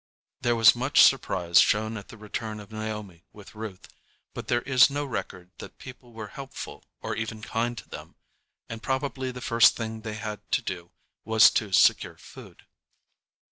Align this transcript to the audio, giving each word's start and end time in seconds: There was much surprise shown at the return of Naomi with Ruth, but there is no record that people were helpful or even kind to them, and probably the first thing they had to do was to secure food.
There 0.41 0.55
was 0.55 0.75
much 0.75 0.99
surprise 1.03 1.59
shown 1.61 1.95
at 1.95 2.07
the 2.07 2.17
return 2.17 2.59
of 2.59 2.71
Naomi 2.71 3.23
with 3.33 3.53
Ruth, 3.53 3.87
but 4.33 4.47
there 4.47 4.63
is 4.63 4.89
no 4.89 5.05
record 5.05 5.51
that 5.59 5.77
people 5.77 6.11
were 6.11 6.29
helpful 6.29 6.83
or 7.03 7.15
even 7.15 7.43
kind 7.43 7.77
to 7.77 7.87
them, 7.87 8.15
and 8.67 8.81
probably 8.81 9.29
the 9.29 9.41
first 9.41 9.75
thing 9.75 10.01
they 10.01 10.15
had 10.15 10.39
to 10.53 10.63
do 10.63 10.89
was 11.23 11.51
to 11.51 11.71
secure 11.71 12.17
food. 12.17 12.65